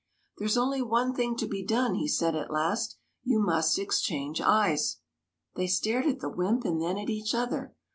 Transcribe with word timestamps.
"There's 0.39 0.57
only 0.57 0.81
one 0.81 1.13
thing 1.13 1.35
to 1.35 1.47
be 1.47 1.63
done," 1.63 1.93
he 1.93 2.07
said 2.07 2.35
at 2.35 2.49
last." 2.49 2.97
You 3.23 3.37
must 3.37 3.77
exchange 3.77 4.41
eyes." 4.41 4.97
They 5.53 5.67
stared 5.67 6.07
at 6.07 6.21
the 6.21 6.27
wymp 6.27 6.65
and 6.65 6.81
then 6.81 6.97
at 6.97 7.07
each 7.11 7.35
other. 7.35 7.75